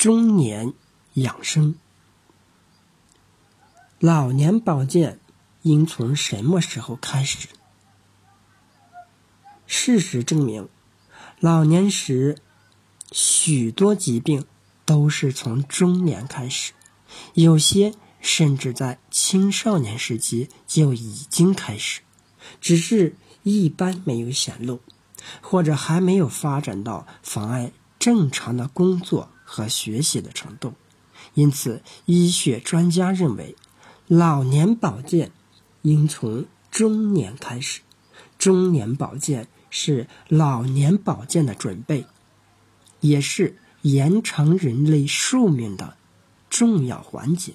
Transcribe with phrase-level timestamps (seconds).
[0.00, 0.72] 中年
[1.12, 1.74] 养生。
[3.98, 5.20] 老年保健
[5.60, 7.48] 应从什么时候开始？
[9.66, 10.70] 事实证明，
[11.38, 12.38] 老年时
[13.12, 14.46] 许多疾病
[14.86, 16.72] 都是从中年开始，
[17.34, 17.92] 有些
[18.22, 22.00] 甚至在青少年时期就已经开始，
[22.58, 24.80] 只是一般没有显露。
[25.42, 30.74] 或者还没有发展到妨碍正常的工作和学习的程度，
[31.34, 33.56] 因此，医学专家认为，
[34.06, 35.32] 老年保健
[35.82, 37.80] 应从中年开始。
[38.38, 42.06] 中年保健是老年保健的准备，
[43.00, 45.96] 也是延长人类寿命的
[46.48, 47.54] 重要环节。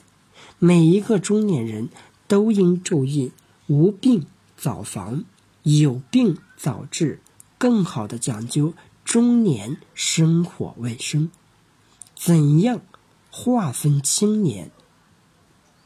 [0.60, 1.88] 每一个中年人
[2.28, 3.32] 都应注意
[3.68, 4.26] 无病
[4.58, 5.24] 早防，
[5.64, 7.22] 有病早治。
[7.58, 8.74] 更好的讲究
[9.06, 11.32] 中年生活卫生，
[12.26, 12.82] 怎样
[13.30, 14.72] 划分青年、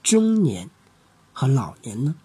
[0.02, 0.70] 中年
[1.34, 2.16] 和老年呢？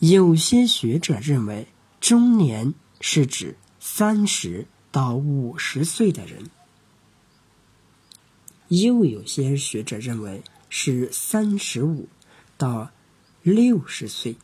[0.00, 1.68] 有些学者认为，
[2.00, 6.46] 中年是指三十到五十岁的人；
[8.66, 12.08] 又有些学者认为是三十五
[12.58, 12.90] 到
[13.42, 14.36] 六十岁。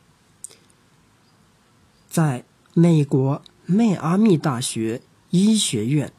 [2.09, 6.13] 在美国迈阿密大学医学院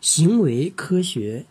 [0.00, 1.46] 行为科学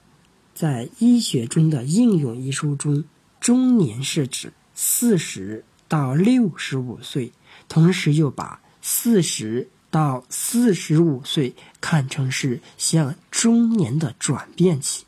[0.53, 3.03] 在医学中的应用一书中，
[3.39, 7.31] 中年是指四十到六十五岁，
[7.67, 15.05] 同时又把四十到四十五岁看成是向中年的转变期，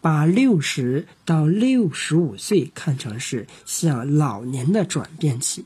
[0.00, 5.64] 把六十到六十五岁看成是向老年的转变期，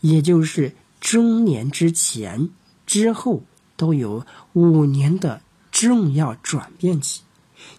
[0.00, 0.72] 也就是。
[1.00, 2.48] 中年之前、
[2.86, 3.42] 之后
[3.76, 5.42] 都有五年的
[5.74, 7.22] 重要转变期。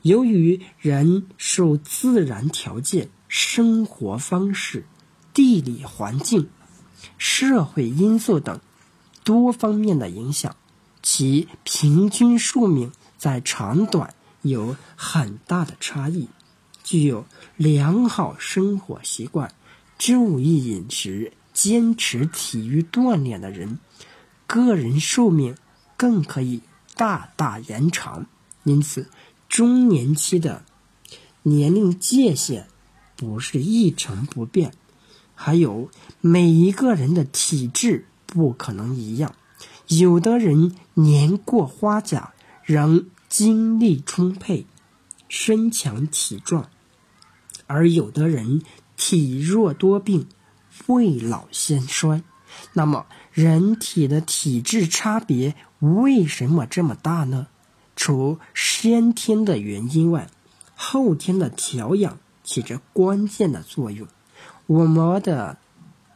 [0.02, 4.86] 由于人受自然条件、生活方式、
[5.34, 6.50] 地理环境、
[7.18, 8.60] 社会因素等
[9.24, 9.98] 多方面。
[9.98, 10.56] 的影响，
[11.02, 16.28] 其平均寿命在长短有很大的差异。
[16.84, 17.26] 具有
[17.56, 19.54] 良好生活习惯、
[19.98, 21.32] 注意饮食。
[21.54, 23.80] 坚持体育锻炼的人，
[24.46, 25.56] 个人寿命
[25.96, 26.60] 更可以
[26.96, 28.26] 大大延长。
[28.64, 29.10] 因此，
[29.48, 30.64] 中年期的
[31.44, 32.68] 年龄界限
[33.16, 34.74] 不是一成不变。
[35.36, 35.90] 还有，
[36.22, 39.36] 每一个人的体质不可能一样，
[39.88, 42.34] 有的人年过花甲
[42.64, 44.66] 仍精力充沛、
[45.28, 46.70] 身强体壮，
[47.68, 48.62] 而有的人
[48.96, 50.28] 体弱多病。
[50.88, 52.22] 未老先衰，
[52.78, 57.48] 那么人体的体质差别为什么这么大呢？
[57.96, 60.28] 除先天的原因外，
[60.76, 64.08] 后天的调养起着关键的作用。
[64.68, 65.58] 我们的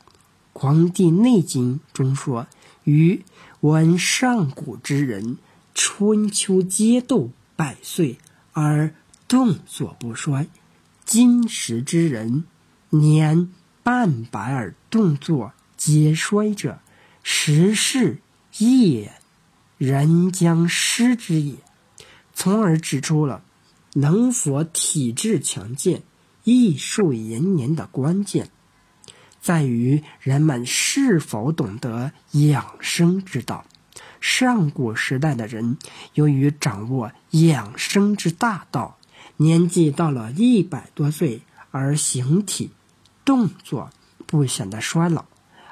[0.53, 2.47] 《黄帝内经》中说
[2.83, 3.23] ：“于
[3.61, 5.37] 闻上古之人，
[5.73, 8.17] 春秋皆斗百岁
[8.51, 8.93] 而
[9.29, 10.47] 动作不衰；
[11.05, 12.43] 今时之人，
[12.89, 13.49] 年。”
[13.81, 16.79] 半百而动作皆衰者，
[17.23, 18.17] 时势
[18.57, 19.13] 也，
[19.77, 21.55] 人将失之也。
[22.33, 23.43] 从而指出了
[23.93, 26.03] 能否体质强健、
[26.43, 28.49] 益寿延年的关键，
[29.39, 33.65] 在于人们是否懂得养生之道。
[34.19, 35.77] 上古时代的人，
[36.13, 38.97] 由于掌握养生之大道，
[39.37, 42.71] 年纪到了一百多岁而形体。
[43.23, 43.91] 动作
[44.25, 45.23] 不显得衰老，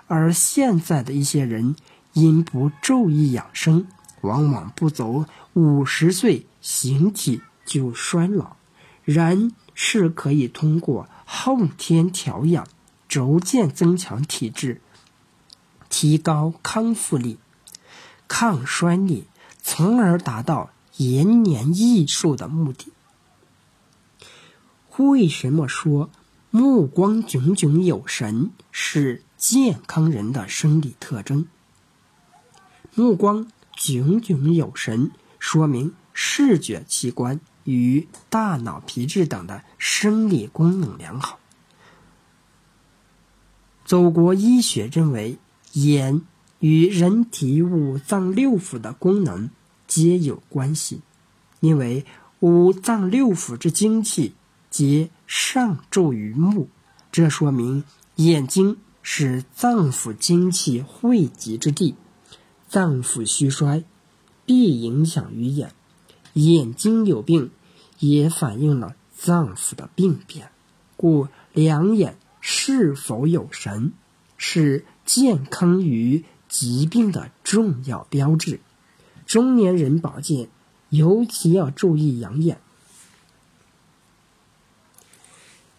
[0.07, 1.75] 而现在的一些人
[2.13, 3.87] 因不注意养生，
[4.21, 8.55] 往往不走五十岁，形体就衰老。
[9.03, 12.67] 人是可以通过后天调养，
[13.07, 14.81] 逐渐增强体质，
[15.89, 17.37] 提高康复力、
[18.27, 19.27] 抗衰力，
[19.61, 22.91] 从而达到延年益寿的目的。
[24.97, 26.09] 为什么说？
[26.49, 31.47] 目光炯炯有神是健康人的生理特征。
[32.95, 41.39] 目光炯炯有神，说明视觉器官与大脑皮质等的生理功能良好。
[43.85, 45.37] 祖国医学认为，
[45.73, 46.21] 眼
[46.59, 49.49] 与人体五脏六腑的功能
[49.85, 51.01] 皆有关系，
[51.59, 52.05] 因为
[52.39, 54.33] 五脏六腑之精气。
[54.69, 56.69] 皆上注于目，
[57.11, 57.83] 这说明
[58.17, 58.77] 眼睛
[59.09, 61.95] 是脏腑精气汇集之地。
[62.67, 63.85] 脏腑虚衰，
[64.45, 65.71] 必影响于眼。
[66.33, 67.49] 眼睛有病，
[67.99, 70.51] 也反映了脏腑的病变。
[70.97, 73.93] 故两眼是否有神，
[74.35, 78.59] 是健康与疾病的重要标志。
[79.25, 80.49] 中年人保健
[80.89, 82.59] 尤其要注意养眼。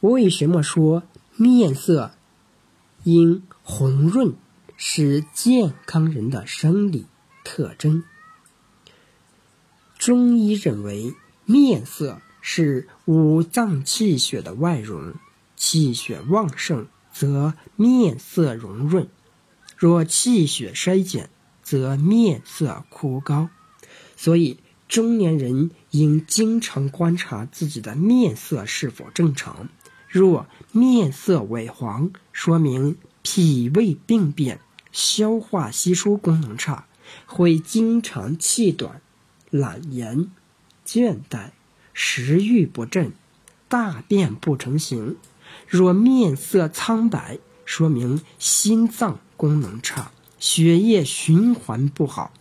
[0.01, 1.03] 为什么说
[1.37, 2.13] 面色
[3.11, 4.35] 因红润
[4.77, 7.07] 是健康人的生理
[7.43, 8.05] 特征？
[9.97, 11.15] 中医认为，
[11.47, 15.15] 面色是五脏气血的外容，
[15.57, 19.07] 气血旺盛则面色红润；
[19.75, 21.31] 若气血衰减，
[21.63, 23.49] 则面色枯槁。
[24.19, 29.71] 所以，中年人应经常观察自己的面色是否正常。
[30.09, 34.61] 若面色萎黄，说明脾胃病变，
[34.93, 36.87] 消化吸收功能差，
[37.27, 39.01] 会经常气短、
[39.51, 40.31] 懒言、
[40.87, 41.51] 倦怠、
[41.95, 43.13] 食欲不振、
[43.67, 45.17] 大便不成形。
[45.67, 52.33] 若面色苍白，说明心脏功能差，血液循环不好，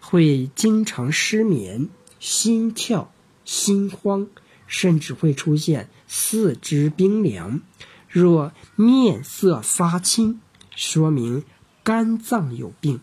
[0.00, 1.88] 会经常失眠、
[2.18, 3.10] 心跳、
[3.44, 4.28] 心慌。
[4.72, 7.60] 甚至会出现四肢冰凉。
[8.08, 10.40] 若面色发青，
[10.74, 11.44] 说明
[11.84, 12.98] 肝脏有病，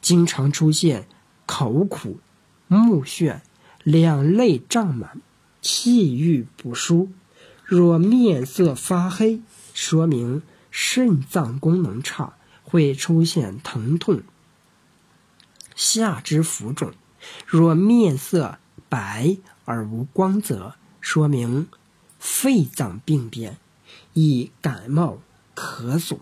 [0.00, 1.06] 经常出现
[1.44, 2.18] 口苦、
[2.66, 3.40] 目眩、
[3.84, 5.20] 两肋胀满、
[5.60, 7.12] 气郁不舒。
[7.62, 9.42] 若面色发黑，
[9.74, 14.22] 说明肾脏功能差，会出现疼痛、
[15.74, 16.94] 下肢浮肿。
[17.44, 18.56] 若面色
[18.88, 19.36] 白
[19.66, 21.68] 而无光泽，说明
[22.28, 23.56] 肺脏病变，
[24.12, 25.20] 易感冒、
[25.54, 26.18] 咳嗽。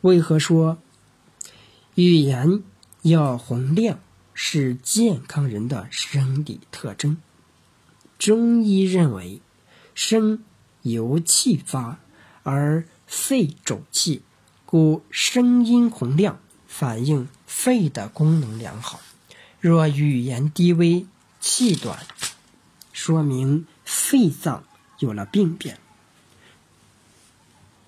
[0.00, 0.78] 为何说
[1.94, 2.62] 语言
[3.02, 4.00] 要洪亮
[4.32, 7.18] 是健康人的生理特征？
[8.18, 9.42] 中医认为，
[9.94, 10.42] 声
[10.80, 12.00] 由气发，
[12.44, 14.22] 而肺主气，
[14.64, 19.00] 故声音洪亮，反映肺的功能良好。
[19.60, 21.06] 若语言低微，
[21.40, 22.06] 气短，
[22.94, 24.62] 说明肺脏
[25.00, 25.78] 有了病变。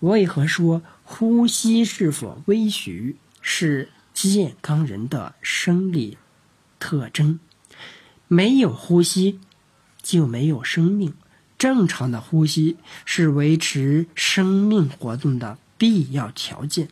[0.01, 6.19] 为何说呼吸是否微徐是健康人的生理
[6.81, 7.39] 特征？
[8.27, 9.39] 没有呼吸
[10.03, 11.15] 就没有生命。
[11.57, 16.89] 正常的呼吸是维持生命活动的必要条件。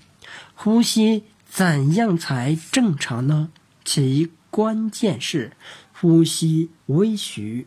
[0.54, 3.50] 呼吸怎样才正常呢？
[3.84, 5.56] 其关键是。
[5.96, 7.66] 呼吸微徐，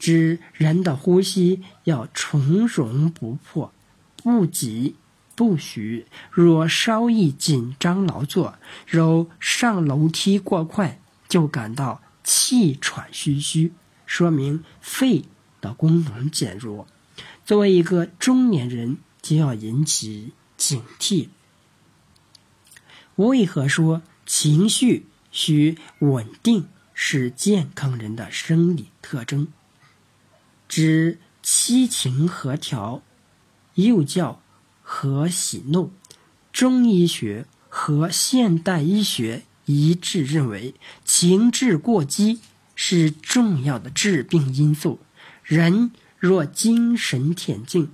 [0.00, 3.72] 指人的呼吸要从容不迫，
[4.16, 4.96] 不急
[5.36, 6.06] 不徐。
[6.32, 8.58] 若稍一紧张劳作，
[8.88, 10.98] 如上楼梯过快，
[11.28, 13.72] 就感到气喘吁吁，
[14.06, 15.24] 说明肺
[15.60, 16.88] 的功能减弱。
[17.44, 21.28] 作为一个中年人，就要引起警惕。
[23.16, 26.66] 为何说情绪需稳定？
[27.02, 29.48] 是健康人的生理特征，
[30.70, 33.02] 指七情和调，
[33.74, 34.40] 又叫
[34.82, 35.92] 和喜怒。
[36.52, 42.38] 中医学和现代医学一致认为，情志过激
[42.76, 45.00] 是重要的致病因素。
[45.42, 45.90] 人
[46.20, 47.90] 若精神恬静，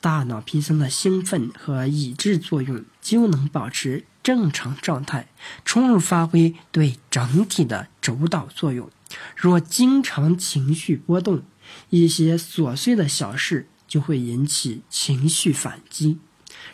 [0.00, 4.06] 大脑皮层的兴奋和抑制作用就能保持。
[4.22, 5.28] 正常状态，
[5.66, 8.90] 充分发挥对整体的主导作用。
[9.36, 11.42] 若经常情绪波动，
[11.90, 16.18] 一些琐碎的小事就会引起情绪反击，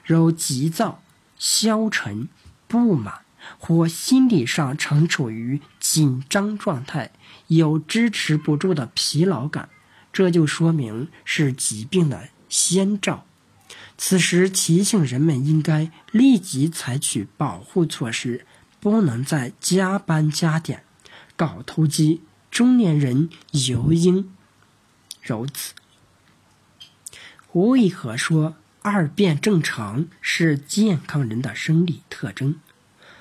[0.04, 1.02] 如急躁、
[1.38, 2.28] 消沉、
[2.66, 3.20] 不满，
[3.58, 7.12] 或心理上常处于紧张状态，
[7.48, 9.68] 有支持不住的疲劳感，
[10.12, 13.26] 这就说明是疾病的先兆。
[13.96, 18.46] 此时提醒人们应该立即采取保护措施，
[18.80, 20.84] 不能再加班加点、
[21.36, 22.22] 搞投机。
[22.50, 24.32] 中年人尤应
[25.22, 25.74] 如此。
[27.52, 32.56] 为何说二便正常是健康人的生理特征？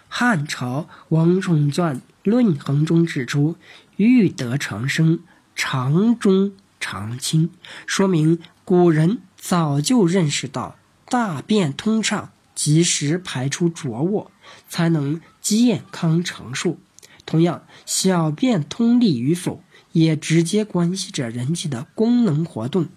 [0.08, 3.58] 汉朝王仲传《论衡》中指出
[3.98, 5.20] ：“欲得长生，
[5.56, 7.52] 肠中常清。”
[7.88, 9.22] 说明古人。
[9.42, 10.76] 早就认识到，
[11.06, 14.32] 大便通畅，及时排出浊物，
[14.68, 16.78] 才能健康长寿。
[17.26, 22.90] 同样，小便通利与否，也直接关系着人体的功能活动。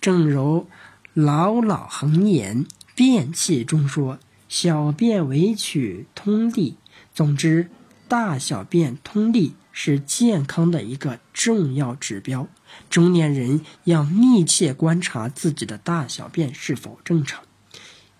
[0.00, 0.66] 正如
[1.14, 4.18] 老老恒言便气中说
[4.48, 6.76] ：“小便为取通利。”
[7.14, 7.68] 总之，
[8.08, 12.48] 大小便通利是健康的一个重要指标。
[12.88, 17.42] 中年人要密切观察自己的大小便是否正常，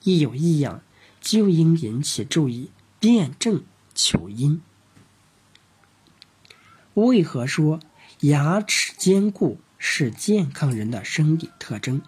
[0.03, 0.83] 一有异样
[1.21, 3.63] 就应引起注意，辨证
[3.95, 4.61] 求因。
[6.95, 7.81] 为何说
[8.23, 12.03] 牙齿坚固是健康人的生理特征？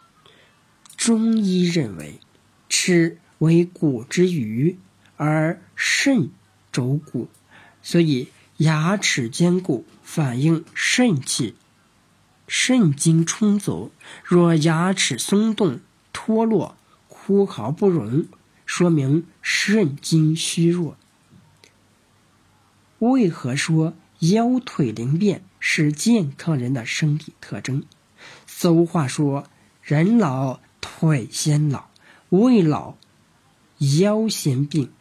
[0.97, 2.21] 中医认为，
[2.69, 4.79] 齿为骨之余，
[5.17, 6.31] 而肾
[6.71, 7.29] 主骨，
[7.83, 8.29] 所以
[8.59, 11.57] 牙齿坚固反映肾气。
[12.47, 13.91] 肾精充足，
[14.23, 15.81] 若牙齿松动、
[16.13, 16.77] 脱落、
[17.09, 18.27] 枯毫不容，
[18.65, 20.97] 说明肾精虚弱。
[23.01, 27.85] 为何说腰腿灵便是健康人的生理特征？
[28.47, 29.49] 俗话说
[29.83, 31.87] ：“人老腿先老，
[32.29, 32.97] 胃老
[33.99, 34.93] 腰先病。”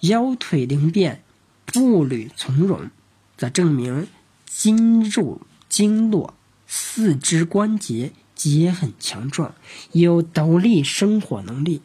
[0.00, 1.22] 腰腿灵便、
[1.66, 2.90] 步履从容，
[3.36, 4.08] 则证明
[4.46, 5.42] 筋肉。
[5.68, 6.32] 经络、
[6.66, 9.54] 四肢关节皆很强壮，
[9.92, 11.82] 有独立生活能力，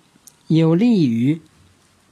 [0.48, 1.42] 有利于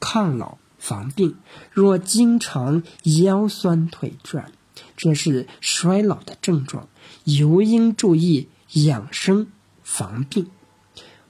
[0.02, 1.38] 抗老防病。
[1.72, 2.84] 若经常
[3.22, 4.52] 腰酸腿转，
[5.00, 6.90] 这是衰老的症状，
[7.24, 9.48] 尤应注意养生
[9.82, 10.52] 防病。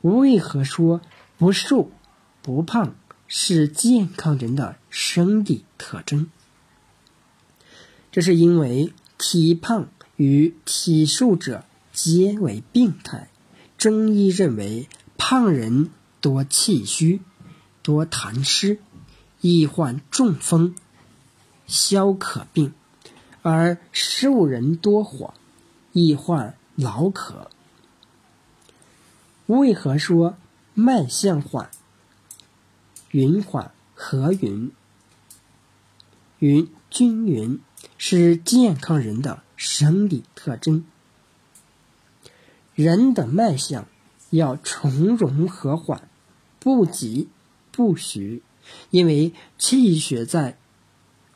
[0.02, 1.02] 为何说
[1.38, 1.92] 不瘦
[2.42, 2.96] 不胖
[3.28, 6.32] 是健康人的生理特征？
[8.12, 9.88] 这是因为体胖。
[10.22, 13.30] 与体瘦者皆为病态。
[13.78, 17.22] 中医认为，胖人多气虚，
[17.82, 18.80] 多痰湿，
[19.40, 20.76] 易患中风、
[21.68, 22.72] 消渴病；
[23.42, 25.34] 而瘦人多火，
[25.94, 27.50] 易患劳渴。
[29.48, 30.38] 为何说
[30.74, 31.70] 脉象缓、
[33.12, 34.72] 匀缓、和匀、
[36.40, 37.60] 匀均匀
[37.98, 39.44] 是健康人的？
[39.62, 40.86] 生理特征，
[42.76, 43.90] 人的脉象
[44.30, 46.08] 要从容和缓，
[46.62, 47.28] 不急
[47.70, 48.42] 不徐，
[48.90, 50.58] 因为气血在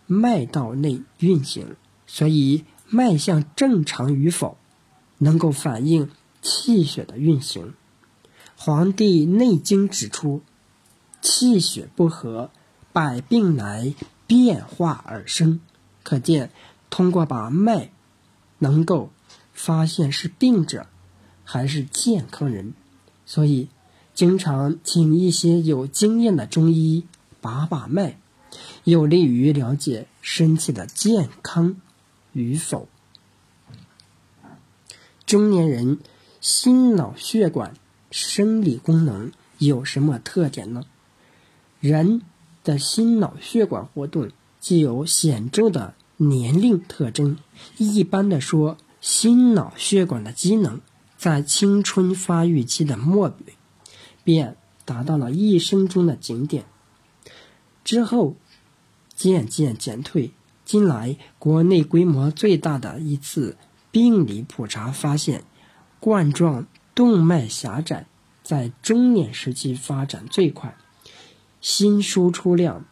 [0.07, 1.75] 脉道内运行，
[2.13, 4.55] 所以脉象正常与否，
[5.17, 6.11] 能够反映
[6.43, 7.69] 气血的运行。
[8.55, 10.43] 《黄帝内经》指出，
[11.23, 12.51] 气血不和，
[12.91, 13.95] 百病来
[14.27, 15.59] 变化而生。
[16.03, 16.51] 可见，
[16.91, 17.89] 通过把脉。
[18.59, 19.09] 能够
[19.51, 20.85] 发现是病者
[21.43, 22.73] 还是健康人，
[23.25, 23.67] 所以
[24.13, 27.05] 经常请一些有经验的中医
[27.41, 28.19] 把把脉，
[28.83, 31.75] 有利于了解身体的健康
[32.33, 32.87] 与否。
[35.25, 35.99] 中年人
[36.41, 37.73] 心脑血管
[38.11, 40.83] 生理功能有什么特点呢？
[41.79, 42.21] 人
[42.63, 45.95] 的心脑血管活动具有显著的。
[46.17, 47.37] 年龄特征，
[47.77, 50.79] 一般的说，心脑血管的机能
[51.17, 53.55] 在青春发育期的末尾
[54.23, 56.65] 便达到了一生中的顶点，
[57.83, 58.35] 之后
[59.15, 60.31] 渐渐减退。
[60.73, 63.57] 近来国内规模最大的一次
[63.91, 65.43] 病理普查发现，
[65.99, 66.65] 冠状
[66.95, 68.07] 动脉狭窄
[68.41, 70.75] 在中年时期发展最快，
[71.61, 72.85] 心输出量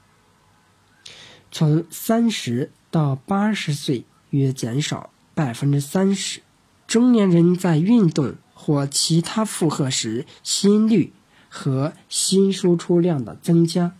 [1.51, 2.69] 从三十。
[2.91, 6.41] 到八十岁约减少百分之三十，
[6.85, 11.13] 中年人在运动或其他负荷时，心率
[11.49, 13.95] 和心输出量的增加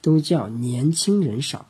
[0.00, 1.66] 都较年轻人少，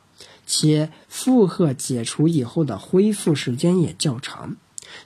[0.53, 4.57] 且负荷解除以后的恢复时间也较长，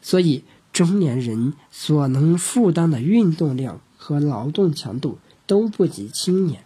[0.00, 6.64] 所以中年人所能负担的运动量和劳动强度都不及青年。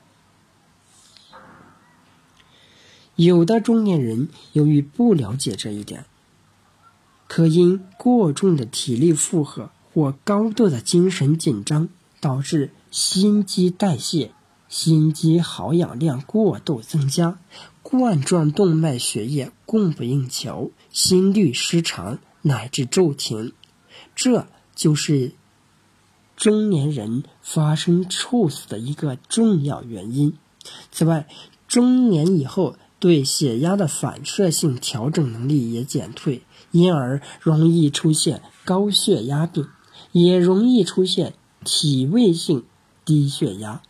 [3.17, 6.07] 有的中年人由于不了解这一点，
[7.27, 11.89] 可因过重的体力负荷或高度的精神紧张，
[12.21, 14.31] 导致心肌代谢、
[14.69, 17.39] 心肌耗氧量过度增加，
[17.91, 23.55] 冠状动脉血液供不应求，心律失常乃至骤停，
[24.15, 25.33] 这就是
[26.37, 30.35] 中年人发生猝死的一个重要原因。
[30.93, 31.27] 此外，
[31.67, 32.77] 中年以后。
[33.01, 36.43] 对血压的反射性调整能力也减退，
[36.73, 39.69] 因而容易出现高血压病，
[40.11, 42.65] 也容易出现体位性
[43.05, 43.83] 低血压。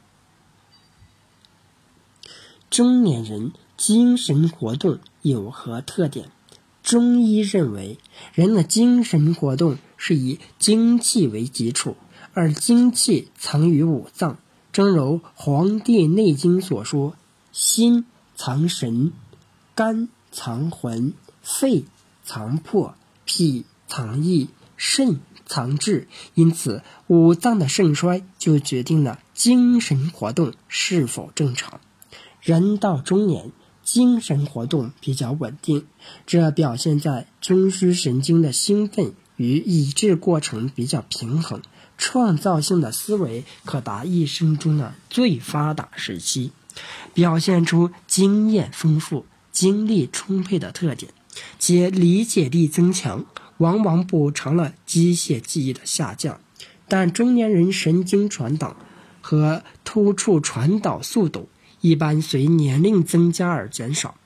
[2.68, 6.30] 中年人精神活动有何特点？
[6.82, 7.99] 中医认为，
[8.35, 11.97] 人的精神活动是以精气为基础，
[12.35, 14.37] 而精气藏于五脏，
[14.73, 17.16] 正如《黄帝内经》所说
[17.50, 18.04] ：“心。”
[18.40, 19.12] 藏神，
[19.75, 21.82] 肝藏魂，肺
[22.23, 22.94] 藏魄，
[23.25, 26.06] 脾藏意，肾藏志。
[26.35, 31.80] 因此，五脏的盛衰就决定了精神活动是否正常。
[32.40, 33.50] 人到中年，
[33.90, 35.87] 精神活动比较稳定，
[36.26, 41.62] 这表现在中枢神经的兴奋与抑制过程比较平衡。
[41.97, 46.52] 创造性的思维可达一生中的最发达时期，
[47.14, 51.11] 表现出经验丰富、精力充沛的特点，
[51.59, 53.25] 且理解力增强，
[53.57, 56.40] 往往补偿了机械记忆的下降。
[56.88, 58.76] 但中年人神经传导
[59.23, 61.49] 和突触传导速度
[61.80, 64.16] 一般随年龄增加而减少，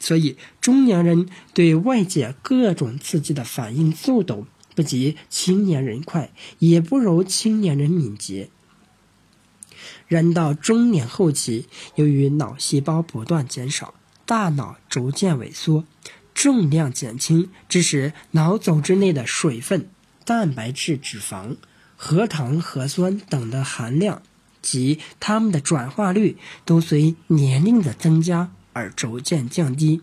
[0.00, 4.46] 所以中年人对外界各种刺激的反应速度。
[4.74, 6.30] 不及青年人快，
[6.60, 8.48] 也不如青年人敏捷。
[10.06, 11.66] 人到中年后期，
[11.96, 13.94] 由于脑细胞不断减少，
[14.24, 15.84] 大脑逐渐萎缩，
[16.32, 19.90] 重量减轻，致使脑组织内的水分、
[20.24, 21.56] 蛋白质、脂肪、
[21.96, 24.22] 核糖、核酸等的含量
[24.70, 30.02] 及它们的转化率都随年龄的增加而逐渐降低，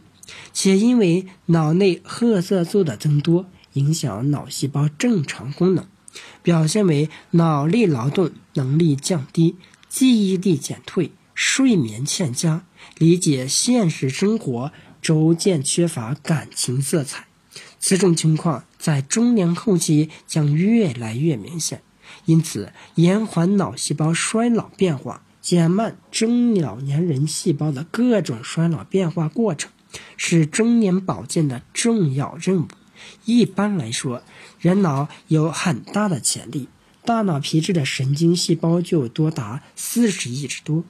[0.53, 3.45] 且因为脑内褐色素的增多。
[3.73, 5.85] 影响脑细胞正常功能，
[6.41, 9.57] 表现为脑力劳动能力降低、
[9.89, 12.63] 记忆力减退、睡眠欠佳、
[12.97, 17.27] 理解现实生活逐渐缺乏感情色彩。
[17.81, 21.81] 此种情况在中年后期将越来越明显。
[22.23, 29.69] 因此，延缓脑细胞衰老变化，减慢中老年人细胞的各种衰老变化过程，
[30.17, 32.67] 是中年保健的重要任务。
[33.25, 34.23] 一般来说，
[34.59, 36.69] 人脑有很大的潜力，
[37.03, 40.83] 大脑皮质的神经细胞就多达四十亿之多。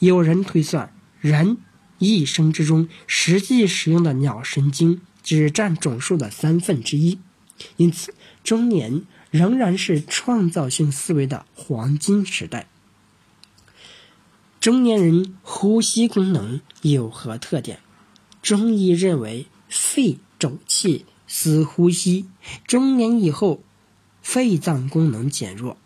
[0.00, 1.56] 有人推算，人
[1.98, 7.18] 一生之中实际使用的脑神经只占总数的三分之一。
[7.76, 8.12] 因此，
[8.42, 9.02] 中年
[9.34, 12.68] 仍然是创造性思维的黄金时代。
[14.60, 17.80] 中年人呼吸功能有何特点？
[18.40, 21.04] 中医认为，肺主气。
[21.26, 22.26] 思呼吸，
[22.64, 23.64] 中年以后，
[24.22, 25.78] 肺脏功能减弱，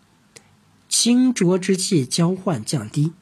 [0.87, 3.13] 清浊之气交换降低，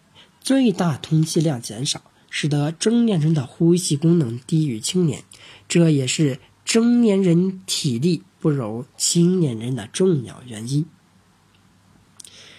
[0.41, 5.23] 最大通气量减少，使得中年人的呼吸功能低于青年。
[5.69, 10.85] 这也是中年人体力不如青年人的重要原因。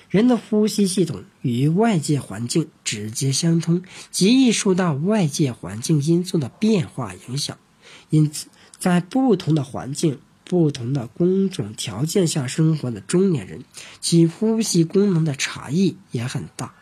[0.08, 7.58] 人的呼吸系统与外界环境直接相通，极易受到外界环境因素的变化影响，
[8.10, 8.48] 因此。
[8.78, 13.64] 在不同的环境、不同的工种条件下生活的中年人，
[14.00, 16.74] 其呼吸功能的差异也很大。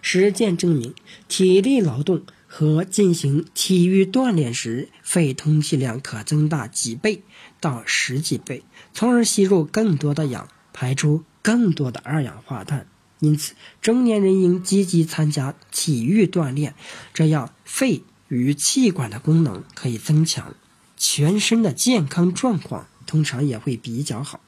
[0.00, 0.94] 实践证明，
[1.26, 7.24] 体力劳动和进行体育锻炼时，肺通气量可增大几倍
[7.60, 12.86] 到十几倍，从而吸入更多的氧，排出更多的二氧化碳。
[13.20, 16.74] 因此，中年人应积极参加体育锻炼，
[17.14, 18.02] 这样肺。
[18.28, 20.54] 与气管的功能可以增强，
[20.96, 24.38] 全身的健康状况通常也会比较好。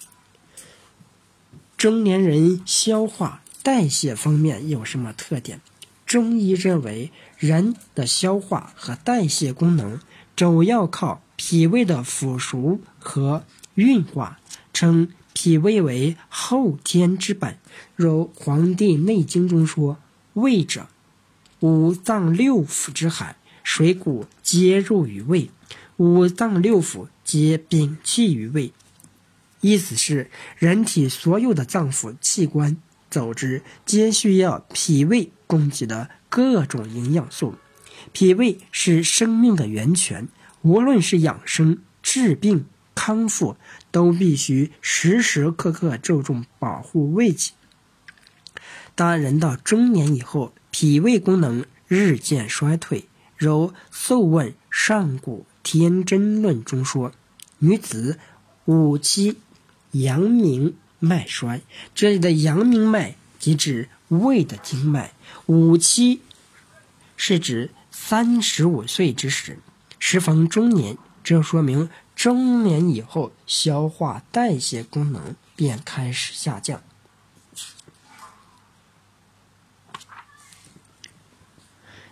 [1.77, 5.61] 中年人消化代谢方面有什么特点？
[6.07, 9.99] 中医认为，人的消化和代谢功能
[10.37, 14.39] 主要靠脾胃的腐熟和运化，
[14.73, 17.59] 称脾胃为后天之本。
[17.97, 19.99] 如《黄帝内经》中说
[20.35, 20.87] ：“胃者，
[21.59, 25.51] 五脏六腑之海。”水谷皆入于胃，
[25.97, 28.73] 五脏六腑皆禀气于胃。
[29.61, 32.77] 意思是，人体所有的脏腑、器官、
[33.11, 37.57] 组织皆需要脾胃供给的各种营养素。
[38.13, 40.29] 脾胃是生命的源泉，
[40.63, 43.57] 无论是养生、治病、康复，
[43.91, 47.53] 都必须时时刻刻注重保护胃气。
[48.95, 53.09] 当人到中年以后，脾胃功能日渐衰退。
[53.37, 57.13] 如《素问·上古天真论》中说
[57.59, 58.21] ：“女子
[58.67, 59.39] 五七，
[59.91, 65.13] 阳明脉衰。”这里的阳明脉即指胃的经脉，
[65.47, 66.21] 五七
[67.17, 69.59] 是指三十五岁之时，
[70.05, 70.99] 时逢中年。
[71.23, 76.83] 这说明中年以后，消化代谢功能便开始下降。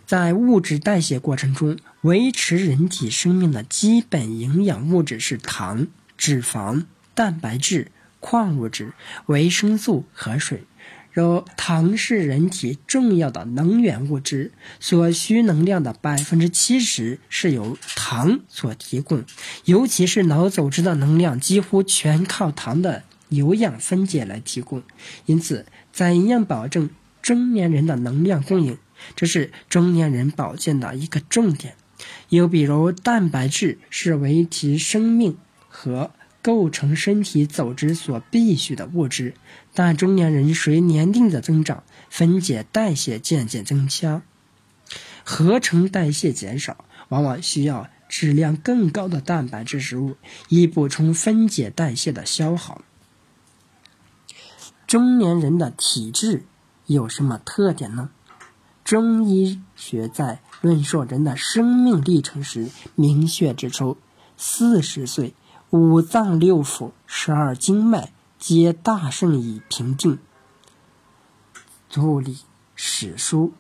[0.07, 8.93] 在物质代谢过程中，维持人体生命的基本营养物质是糖、脂肪、蛋白质、矿物质、
[9.27, 10.63] 维生素和水。
[11.13, 19.25] 如糖是人体重要的能源物质，所需能量的百分之七十是由糖所提供，
[19.65, 24.83] 尤其是脑组织的能量几乎全靠糖的有氧分解来提供。
[25.27, 28.79] 因此，怎样保证中年人的能量供应，
[29.17, 31.75] 这是中年人保健的一个重点。
[32.29, 35.37] 又比如，蛋白质是维持生命
[35.69, 36.13] 和。
[36.43, 39.35] 构成身体组织所必需的物质，
[39.75, 44.23] 但中年人随年龄的增长，分解代谢渐渐增强，
[45.23, 50.17] 合成代谢减少，往往需要质量更高的蛋白质食物
[50.49, 52.83] 以补充分解代谢的消耗。
[54.87, 56.45] 中年人的体质
[56.87, 58.11] 有什么特点呢？
[58.83, 63.99] 中医学在论述人的生命历程时，明确指出，
[64.37, 65.35] 四十岁。
[65.71, 70.19] 五脏六腑、十二经脉皆大盛以平静，
[71.89, 72.39] 坐立
[72.75, 73.55] 史书，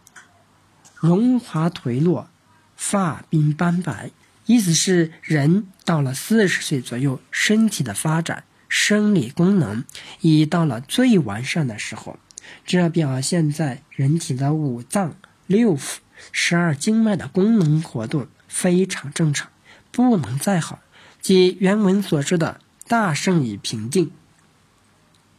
[0.96, 2.28] 荣华颓落，
[2.74, 4.10] 发鬓斑白。
[4.46, 9.84] 意思是，人到了四十岁左右，身体的发展、生理功能
[10.20, 12.18] 已到了最完善的时候。
[12.66, 15.14] 这表现在人体的五脏
[15.46, 15.98] 六腑、
[16.32, 19.48] 十二经脉的功能活动非常正常，
[19.92, 20.80] 不能再好。
[21.20, 24.10] 即原文所说的“大圣已平定”，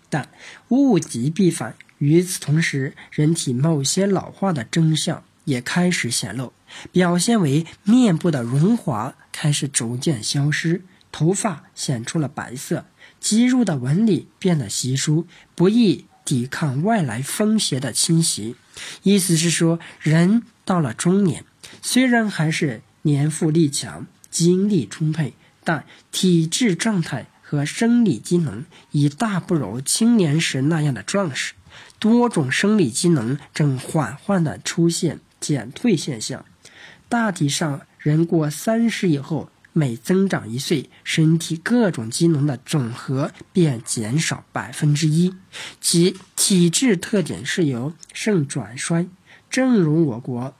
[0.10, 0.30] 但
[0.70, 1.76] 物极必反。
[1.98, 6.52] 与此同时，人体某些老化的征象也开始显露，
[6.91, 12.86] 表现为面部的荣华开始逐渐消失，头发显出了白色，
[13.20, 18.56] 肌肉的纹理变得稀疏，不易抵抗外来风邪的侵袭。
[19.04, 21.46] 意思是说，人到了中年，
[21.84, 25.36] 虽然还是年富力强、精力充沛。
[25.71, 31.53] 但体质状态和生理机能已大不如青年时那样的壮实，
[31.97, 36.43] 多种生理机能正缓缓地出现减退现象。
[37.07, 45.34] 大体上，人过三十以后，每增长一岁，身体各种机能的总和便减少百分之一，
[45.79, 49.07] 其体质特点是由盛转衰。
[49.49, 50.53] 正如我国。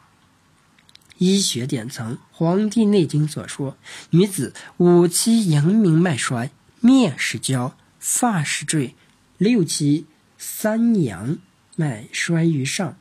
[1.22, 3.78] 医学典藏《黄帝内经》所说
[4.10, 8.96] ：“女子五七阳明脉衰，面始焦，发始坠；
[9.38, 10.08] 六七
[10.40, 11.38] 三阳
[11.76, 12.98] 脉衰于上，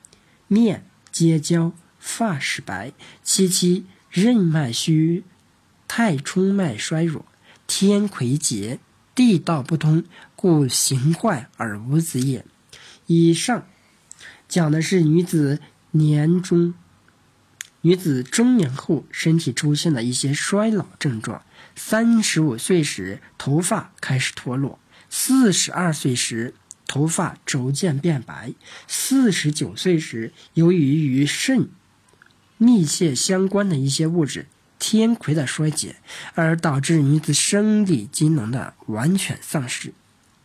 [0.49, 5.25] 面皆焦，发始白；七七任脉虚，
[5.89, 7.25] 太冲脉衰弱，
[7.67, 8.81] 天癸竭，
[9.15, 10.05] 地道不通，
[10.37, 12.45] 故形坏而无子也。”
[13.09, 13.67] 以上
[14.47, 15.59] 讲的是女子
[15.93, 16.75] 年中。
[17.83, 21.43] 女子中年后，身体出现了一些衰老症状。
[21.75, 26.53] 三十五岁时，头发开始脱落；四十二岁时，
[26.87, 28.53] 头发逐渐变白；
[28.87, 31.71] 四十九岁时，由于与肾
[32.59, 34.47] 密切相关的一些物质
[34.79, 35.97] 天癸的衰竭，
[36.35, 39.95] 而导致女子生理机能的完全丧失，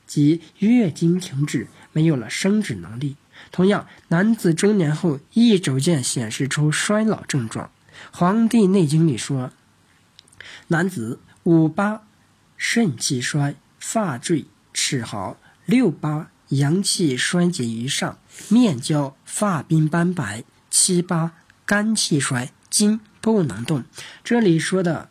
[0.07, 3.17] 即月经停止，没有了生殖能力。
[3.51, 7.67] 同样，男子中年后亦逐渐显示出衰老症状。
[8.11, 9.51] 《黄帝内经》里说
[10.67, 12.03] ：“男子五八
[12.57, 18.17] 肾气衰，发坠齿毫；六八阳气衰竭于上，
[18.49, 21.31] 面焦，发鬓斑白；七八
[21.65, 23.83] 肝气衰，筋不能动。”
[24.23, 25.09] 这里说的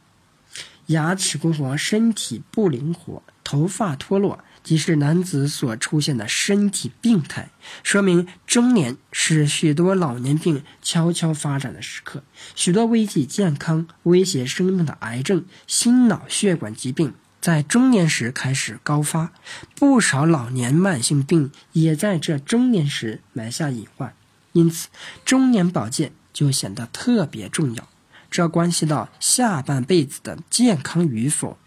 [0.86, 4.44] 牙齿不活、身体不灵活、头发脱落。
[4.64, 7.50] 即是男子所出现的身体病态，
[7.82, 12.24] 说明中年是许多老年病悄悄发展的时刻。
[12.56, 19.32] 许多危及健康、威胁生命的癌症、心脑血管疾病在中年时开始高发，
[19.76, 24.14] 不少老年慢性病也在这中年时埋下隐患。
[24.52, 24.88] 因此，
[25.26, 27.86] 中年保健就显得特别重要，
[28.30, 31.58] 这关系到下半辈子的健康与否。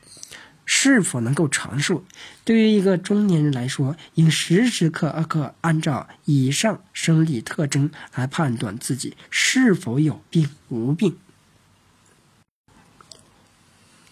[0.69, 2.03] 是否能够长寿？
[2.43, 11.17] 对于一个中年人来说，应时时刻刻按照以上生理特征来判断自己是否有病无病。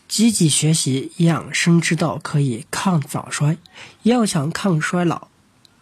[0.08, 3.58] 积极学习养生之道，可以抗早衰。
[4.04, 5.28] 要想抗衰老、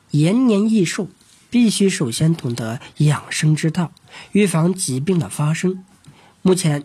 [0.10, 1.08] 延年益寿，
[1.52, 3.94] 必须首先懂得养生之道，
[4.32, 5.86] 预防疾病的发生。
[6.42, 6.84] 目前，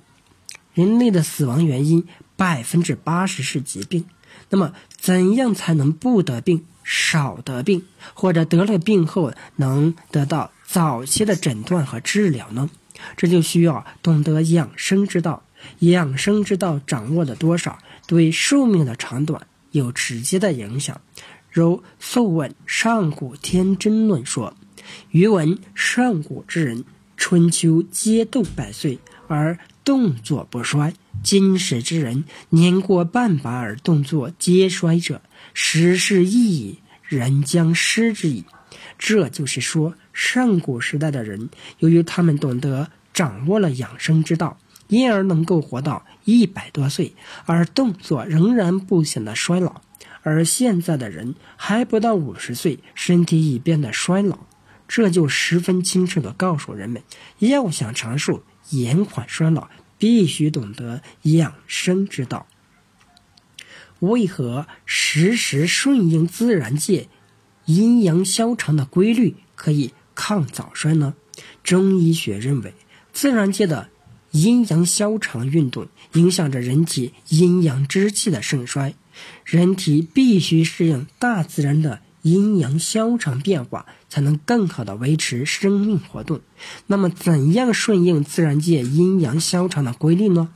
[0.74, 2.06] 人类的死亡原因。
[2.38, 4.04] 百分之八十是疾病，
[4.50, 12.70] 那么怎样才能不得病、少得病，或者得了病后能得到早期的诊断和治疗呢？
[13.16, 15.42] 这就需要懂得养生之道。
[15.80, 21.00] 养生之道掌握的多少，对寿命的长短有直接的影响。
[21.50, 24.54] 如《素问·上古天真论》说
[25.10, 26.84] ：“余闻上古之人，
[27.16, 35.22] 春秋皆度百岁而动作不衰；今时之人，年过半百而动作皆衰者，
[35.54, 38.44] 时势易矣，人将失之矣。”
[38.98, 41.48] 这就是说，上古时代的人，
[41.78, 47.14] 由于他们懂得掌握了养生之道，因而能够活到一百多岁，
[47.46, 49.80] 而动作仍然不显得衰老。
[50.22, 54.40] 而现在的人还不到五十岁，身体已变得衰老，
[54.86, 57.02] 这就十分清楚地告诉人们：
[57.38, 59.68] 要想长寿、延缓衰老，
[59.98, 62.46] 必须懂得养生之道。
[64.00, 67.08] 为何时时顺应自然界
[67.64, 71.14] 阴阳消长的规律可以抗早衰呢？
[71.62, 72.74] 中医学认为，
[73.12, 73.90] 自然界的
[74.30, 78.94] 阴阳消长运动影响着人体阴阳之气的盛衰。
[79.44, 86.40] 人体必须适应大自然的阴阳消长变化，才能更好的维持生命活动。
[86.86, 90.48] 那么，怎样顺应自然界阴阳消长的规律呢？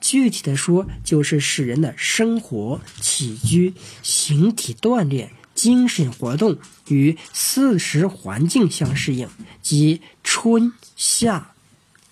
[0.00, 9.28] 具体的说，就是使人的生活起居、形体锻炼、精神活动与四时环境相适应，
[9.60, 11.52] 即春夏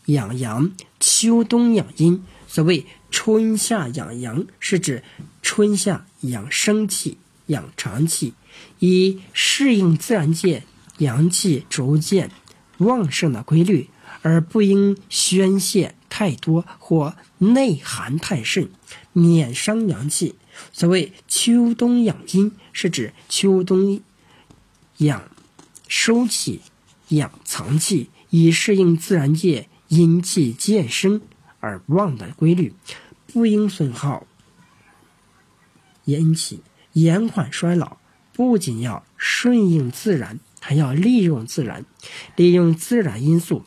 [0.07, 2.25] 养阳，秋冬养阴。
[2.49, 5.05] 所谓春夏养阳，是指
[5.43, 8.35] 春夏养生气、养长气，
[8.81, 10.65] 以适应自然界
[10.99, 12.31] 阳气逐渐
[12.79, 13.89] 旺盛的规律，
[14.23, 18.71] 而不应宣泄太多或内寒太甚，
[19.13, 20.35] 免伤阳气。
[20.73, 24.01] 所谓秋冬养阴，是指秋冬
[24.99, 25.23] 养
[25.87, 26.63] 收气、
[27.09, 31.21] 养藏气，以适应自然界阴气渐生。
[31.61, 32.75] 而旺的规律，
[33.33, 34.27] 不应损耗
[36.05, 37.97] 阴气，延缓衰老。
[38.33, 41.85] 不仅要顺应自然，还要利用自然，
[42.35, 43.65] 利用自然因素，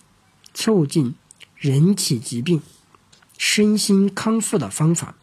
[0.53, 1.15] 促进
[1.55, 2.61] 人体疾病、
[3.37, 5.15] 身心康复的方法，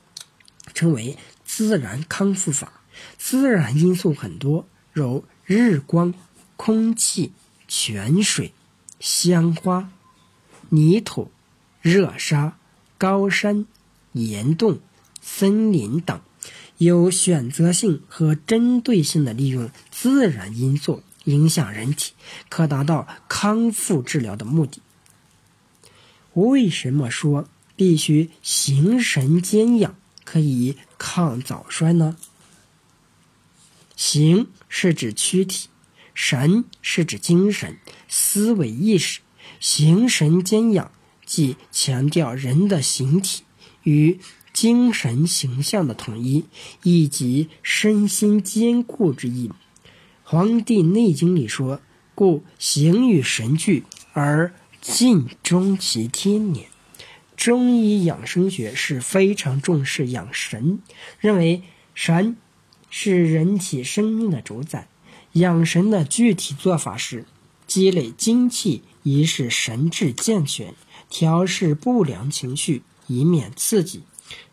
[0.73, 2.73] 称为自然康复法。
[3.19, 6.15] 自然因素很多，如日光、
[6.57, 7.33] 空气、
[7.69, 8.55] 泉水、
[8.99, 9.91] 香花、
[10.71, 11.31] 泥土、
[11.83, 12.57] 热沙。
[12.99, 13.67] 高山、
[14.13, 14.79] 岩洞、
[15.21, 16.19] 森林等，
[16.79, 22.15] 有选择性和针对性的利用自然因素影响人体，
[22.49, 24.83] 可达到康复治疗的目的。
[26.35, 32.17] 为什么说必须形神兼养，可以抗早衰呢？
[33.95, 35.69] 形是指躯体，
[36.13, 39.21] 神是指精神、思维、意识，
[39.61, 40.91] 形神兼养。
[41.27, 43.43] 即强调人的形体
[43.83, 44.21] 与
[44.53, 46.45] 精神形象的统一，
[46.85, 49.49] 以及身心兼顾之意。
[50.29, 51.81] 《黄帝内经》里说
[52.17, 56.67] ：“故形与神俱，而尽终其天年。”
[57.39, 60.81] 中医养生学是非常重视养神，
[61.21, 61.63] 认为
[61.95, 62.37] 神
[62.91, 64.89] 是人体生命的主宰。
[65.35, 67.25] 养神的具体做法是
[67.69, 70.75] 积累精气，以使神志健全。
[71.09, 74.01] 调试不良情绪，以免刺激；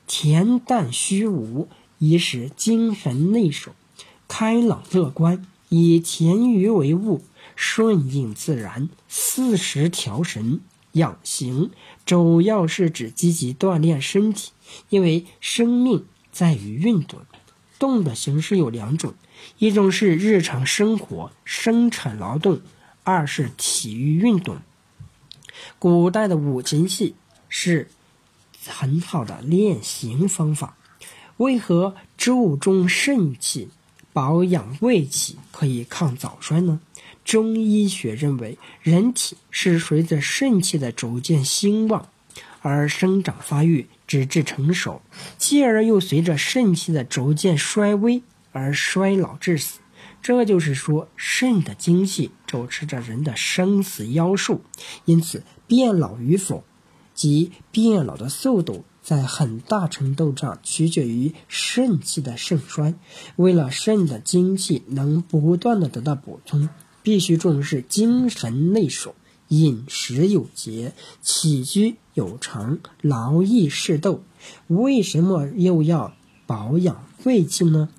[0.08, 3.72] 恬淡虚无，以使精神内守；
[4.28, 7.24] 开朗乐观，以恬余为物，
[7.56, 8.90] 顺应自然。
[9.08, 11.72] 四时调神养形，
[12.06, 14.52] 主要是指积极锻炼身体，
[14.90, 17.22] 因为生命在于运动。
[17.80, 19.16] 动的形式有两种：
[19.58, 22.58] 一种是日常生活生产劳动；
[23.04, 24.58] 二是体育运动。
[25.80, 27.16] 古代的五禽戏
[27.50, 27.90] 是
[28.68, 30.78] 很好的练形方法。
[31.38, 33.70] 为何注重肾气、
[34.14, 36.80] 保养胃气可以抗早衰呢？
[37.26, 42.10] 中医学认为，人体是随着肾气的逐渐兴旺
[42.62, 45.02] 而生长发育，直至成熟，
[45.38, 48.22] 继而又随着肾气的逐渐衰微
[48.52, 49.80] 而衰老致死。
[50.22, 54.62] 这就是说，肾的精气主持着人的生死夭寿，
[55.06, 56.64] 因此变老与否
[57.14, 62.96] 及变老的速度，在很大程度上取决于肾气的盛衰。
[63.36, 66.70] 为了肾的精气能不断的得到补充，
[67.04, 69.14] 必须重视精神内守，
[69.50, 74.24] 饮食有节，起居有常，劳逸适度。
[74.68, 76.14] 为什么又要
[76.48, 77.90] 保养胃气呢？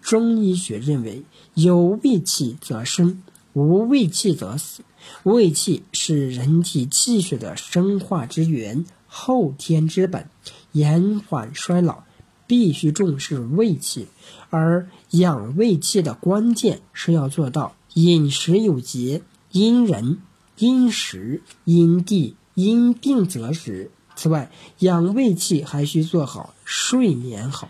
[0.00, 1.22] 中医学认为，
[1.54, 3.22] 有胃气则生，
[3.52, 4.82] 无胃气则死。
[5.22, 8.84] 胃气是人体气血的生化之源，
[9.16, 10.28] 后天之本，
[10.72, 12.02] 延缓衰老
[12.48, 14.08] 必须重视胃气，
[14.50, 19.22] 而养胃气的关键是要做到饮食有节，
[19.52, 20.18] 因人、
[20.58, 23.92] 因时、因地、因病择食。
[24.16, 24.50] 此外，
[24.80, 27.68] 养胃气还需做好睡眠好。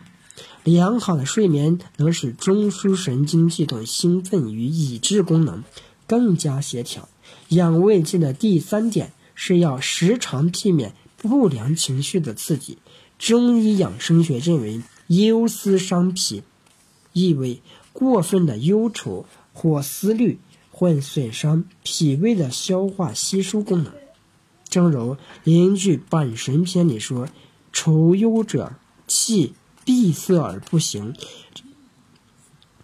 [0.62, 5.62] 良好的睡眠能使中枢神经系统兴奋与抑制功能
[6.06, 7.06] 更加协调。
[7.50, 10.94] 养胃气的第三点是要时常避免
[11.28, 12.76] 不良情绪的刺激。
[13.18, 16.42] 中医养生学认为，忧思伤脾，
[17.14, 17.62] 意味
[17.94, 20.38] 过分的忧愁或思虑
[20.70, 23.94] 会损伤脾胃的消化吸收功能。
[24.68, 27.28] 正如《灵句本神篇》里说
[27.72, 28.74] ：“愁忧者，
[29.06, 31.14] 气闭塞而不行。”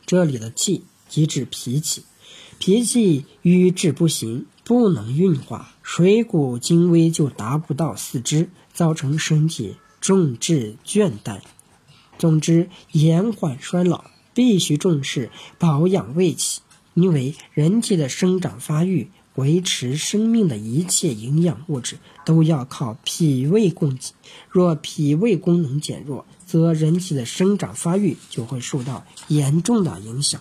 [0.06, 2.04] 这里的气即指脾气，
[2.58, 9.76] 脾气瘀滞不行，不能运化，水谷精微就达不到四肢，造成身体。
[10.00, 11.40] 重质倦怠，
[12.18, 16.62] 总之延缓衰老，必须重视保养胃气，
[16.94, 24.14] 因为人体的生长发育、维持生命的一切营养物质都要靠脾胃供给。
[24.48, 30.40] 若脾胃功能减弱，则人体的生长发育就会受到严重的影响。